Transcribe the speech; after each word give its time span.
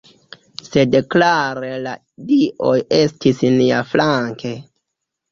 Sed 0.67 0.95
klare 1.15 1.67
la 1.83 1.91
dioj 2.31 2.77
estis 3.01 3.43
niaflanke. 3.59 4.55